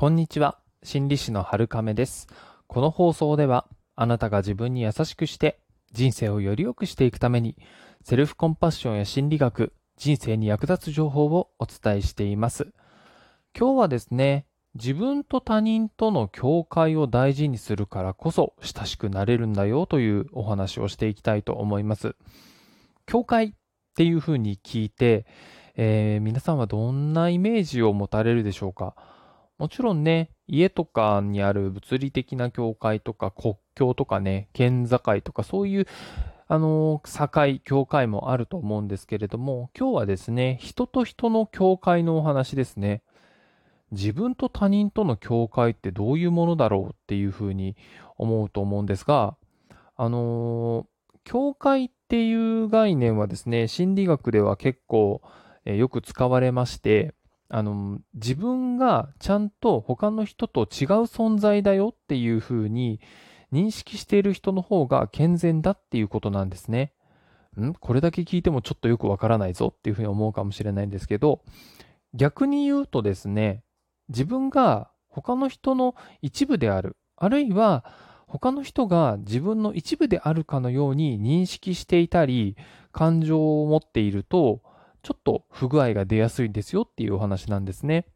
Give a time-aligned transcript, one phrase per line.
[0.00, 0.60] こんにちは。
[0.84, 2.28] 心理師の春亀です。
[2.68, 3.66] この放送では、
[3.96, 5.58] あなたが自分に優しくして、
[5.90, 7.56] 人生をより良くしていくために、
[8.04, 12.68] セルフコンパッションや心理学、人生に役立つ情報をお伝えしています。
[13.58, 22.14] 今日はですね、自分と他人との境界を大事にするからこそ親しくなれるんだよというお話をしていきたいと思います。
[23.04, 23.52] 境界っ
[23.96, 25.26] ていうふうに聞いて、
[25.74, 28.94] えー皆さんはどんなイメージを持たれるでしょうか？
[29.58, 35.86] もちろんね、家とかにある物理的な境界とか国境とかね、県境とかそういう、
[36.46, 43.02] あの境、境界もあると思うんですけれども、今日はですね、人と人の境界のお話ですね。
[43.90, 47.76] 自分と他人との境界ってどういうものだろうっていうふうに
[48.16, 49.36] 思うと思うんですが、
[49.96, 50.86] あのー
[51.24, 55.20] 境界っていう概念はですね、心理学では結構、
[55.66, 57.14] えーよく使われまして、
[57.48, 60.66] あの、自分がちゃんと他の人と違う
[61.04, 63.00] 存在だよっていうふうに
[63.52, 66.92] 認識している人の方が健全だっていうことなんですね。
[67.58, 67.72] ん？
[67.72, 71.40] これだけ聞いてもちょっとよくわからないぞっていうふうに思うかもしれないんですけど、
[72.14, 73.62] 逆に言うとですね、
[74.08, 77.84] 自分が他の人の一部である、あるいは
[78.26, 82.56] 他の人が自分の一部であるかのように認識していたり、
[82.92, 84.60] 感情を持っていると、
[85.02, 88.06] ちょっと不具合が出やすいんですよっていうお話なんですね。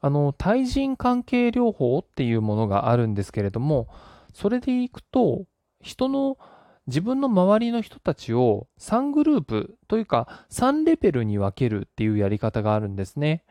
[0.00, 3.88] あの、対人関係療法っていうものがあるんですけれども、
[4.32, 5.44] それでいくと、
[5.82, 6.38] 人の、
[6.86, 13.44] 自分の周りの人たちを3グループというか3レベルに分けるっていうやり方があるんですね。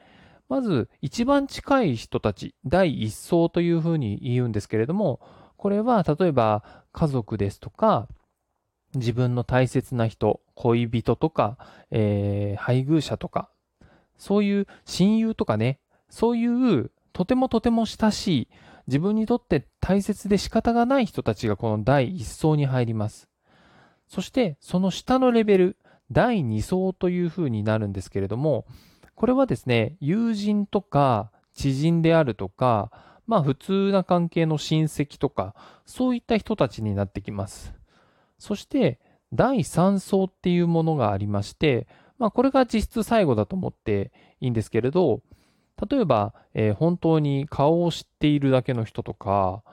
[0.49, 5.21] まず、一番近い人たち、第一層というふうに言うんですけれども、
[5.57, 8.07] これは例えば家族ですとか、
[8.95, 11.57] 自分の大切な人、恋人とか、
[11.91, 13.49] えー配偶者とか、
[14.17, 18.47] そういう親友とかね、そういうとてもとても親しい、
[18.87, 23.29] 自分にとって大切で仕方がない人たちがこの第一層に入ります。
[24.07, 25.77] そして、その下のレベル、
[26.11, 28.65] 第二層というふうになるんですけれども、
[29.13, 32.91] これはですね、友人とか知人であるとか、
[33.27, 35.53] まあ普通な関係の親戚とか、
[35.85, 37.78] そういった人たちになってきます。
[38.39, 38.99] そして、
[39.31, 44.11] 第3層っていうものがありまして、まあこれが実質最後だと思って
[44.41, 45.21] いいんですけれど、
[45.89, 49.63] 例えば、えー本当に顔を知っているだけの人とか、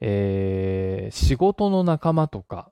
[0.00, 2.70] えー仕事の仲間とか、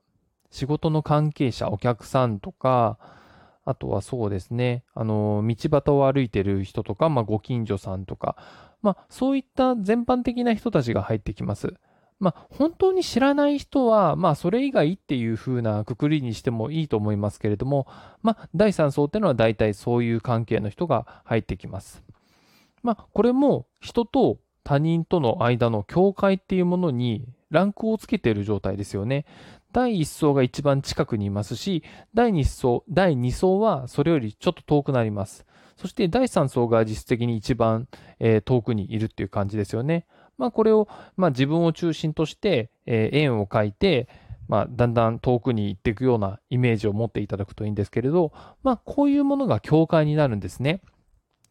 [0.51, 2.97] 仕事の関係者、お客さんとか、
[3.65, 8.37] あとはそうですね、あの、道端を歩いてる人とか、まあご近所さんとか、
[8.81, 11.73] まあそういった全般的な人たちが入ってきます。
[12.19, 17.87] まあ、本当に知らない人は、まあ、それ以外っていう風なくくりにしてもいいと思いますけれども、
[18.21, 22.03] まあ、第3層っていうのは大体そういう関係の人が入ってきます。
[22.83, 29.25] まあ、これも人と他人との間の境界っていうものにランクをつけている状態ですよね。
[29.71, 31.83] 第1層が一番近くにいますし、
[32.13, 35.45] 第2層、第2層はそれよりちょっと遠くなります。
[35.75, 37.87] そして第3層が実質的に一番、
[38.19, 40.05] えー遠くにいるっていう感じですよね。
[40.37, 40.87] まあこれを、
[41.17, 44.07] まあ自分を中心として、えー円を描いて、
[44.47, 48.31] まあだんだん遠くに行っていくようなイメージを持っていただくといいんですけれど、
[48.63, 50.81] まあこういうものが境界になるんですね。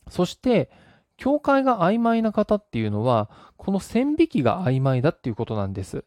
[0.09, 0.71] そして、
[1.17, 6.05] 境界が曖昧な方っていうのは、この線引きが曖昧だっていうことなんです。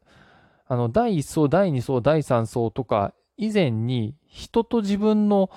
[0.67, 5.49] あの、第1層、第2層、第3層とか、以前に人と自分の、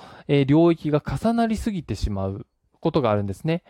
[0.47, 2.47] 領域が重なりすぎてしまう
[2.81, 3.63] ことがあるんですね。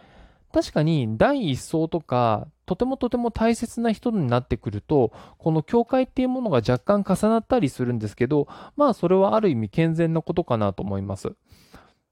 [0.52, 11.34] 確かに第一層とか、とてもとても大切な人になってくると、この境界っていうものが若干重なったりするんですけど、まあそれはある意味健全なことかなと思います。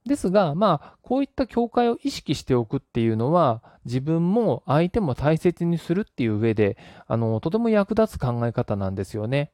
[0.07, 6.77] ですが、まあこういった境界を意識しておくっていうのは、自分も相手も大切にするっていう上で、
[7.07, 9.53] あの、とても役立つ考え方なんですよね。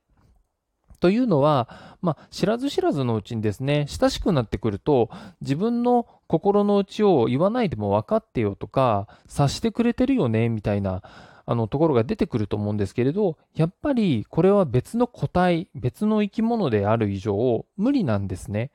[1.00, 5.10] というのは、まあ、知らず知らずのうちにですね、親しくなってくると、
[5.40, 11.02] 自分の心の内を言わないでも分かってよとか、察してくれてるよね、みたいな、
[11.46, 18.70] あの、ところが出てくると思うんですけれど、やっぱりこれは別の個体、別の生き物である以上、無理なんですね。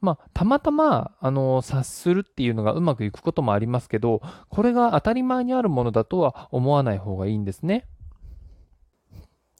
[0.00, 7.86] まあ、たまたま、あの、察するっていうのがうまくいくこともありますけど、これが当たり前にあるものだとは思わない方がいいんですね。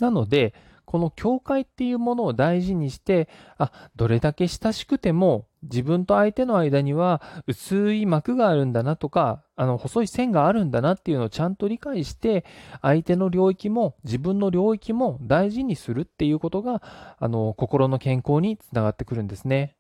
[0.00, 0.52] なので、
[0.84, 3.28] この境界っていうものを大事にして、
[3.58, 12.44] あ、どれだけ親しくても自分と相手の間には薄い膜があるんだなとか、あの、細い線があるんだなっていうのをちゃんと理解して、
[12.82, 16.82] 相手の領域も自分の領域も大事にするっていうことが、
[17.18, 19.76] あの、心の健康につながってくるんですね。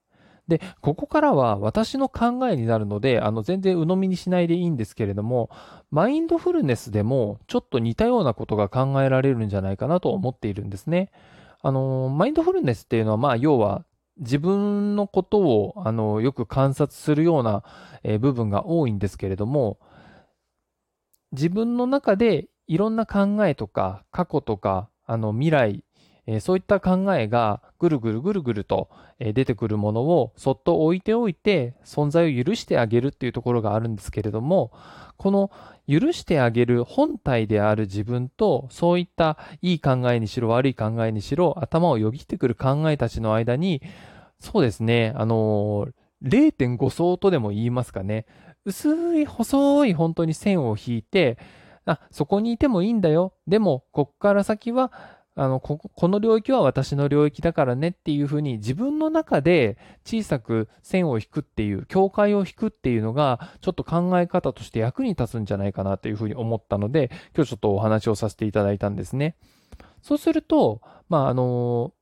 [0.48, 5.50] で、ここからは私の考えになるので、あの、全然鵜呑みにしないでいいんですけれども、
[5.90, 11.10] マインドフルネスでもちょっと似たようなことが考えられるんじゃないかなと思っているんですね。
[11.62, 13.84] あの、マインドフルネスっていうのは、まあ、要は、
[14.18, 17.64] 自分のことを、あの、よく観察するような、
[18.02, 19.78] えー、部分が多いんですけれども、
[21.32, 25.84] 自分の中でいろんな考えとか、過去とか、あの、未来、
[26.26, 28.88] えー、そういった考えがぐるぐるぐるぐると、
[29.18, 34.72] 出てくるものをそっと置いておいて存在を許してあげるっていうところがあるんですけれども、
[35.18, 35.50] この
[35.86, 43.82] 許してあげる本体である自分と、そういったいい考えにしろ悪い考えにしろ、頭をよぎってくる考えたちの間に、
[44.38, 45.88] そうですね、あの、
[46.22, 48.24] 0.5層とでも言いますかね、
[48.64, 51.36] 薄い細い本当に線を引いて、
[51.84, 53.34] あ、そこにいてもいいんだよ。
[53.46, 54.90] でも、こっから先は
[55.36, 69.36] あのこ、この領域は私の領域だからねっていうふうに自分の中で小さく線を引くっていう、境界を引くっていうのがちょっと考え方として役に立つんじゃないかなというふうに思ったので、今日ちょっとお話をさせていただいたんですね。
[70.02, 71.92] そうすると、まあ、あの、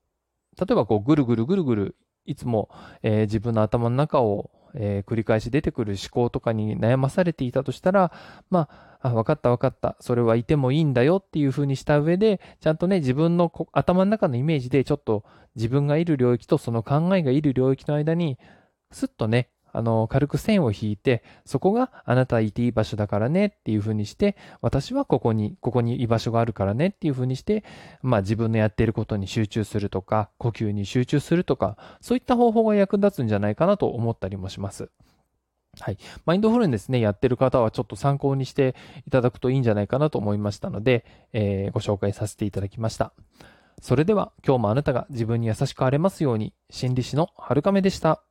[0.58, 1.96] 例えばこうぐるぐるぐるぐる
[2.26, 2.68] いつも、
[3.02, 8.12] えー、自分の頭の中をえー、繰り返し出てくる思考とかに悩まされていたとしたら、
[8.50, 9.96] まあ、あ、分かった分かった。
[10.00, 15.24] それはいてもいいんだよっていうふうにした上で、ちゃんとね、自分の頭の中のイメージでちょっと
[15.56, 18.38] 自分がいる領域とその考えがいる領域の間に、
[18.90, 27.64] すっとね、あの、軽く線を引いて、そこがあなたいていい場所だからねっていう風にして、私はここに、ここに居場所があるからねっていう風にして、
[28.02, 34.90] まあ自分のやっていることに集中するとか、呼吸に集中するとか、そういった方法が役立つんじゃないかなと思ったりもします。
[35.80, 35.96] はい。
[36.26, 38.74] マインドフルネスね、やってる方はちょっと参考にして
[39.06, 43.14] いただくといいんじゃないかなと思いましたので、えー、ご紹介させていただきました。
[43.80, 48.22] それでは今日もあなたが自分に優しくあれますように、心理師の春亀でした。